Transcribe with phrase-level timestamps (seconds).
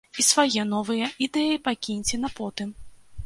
[0.21, 2.73] І свае новыя ідэі пакіньце на потым.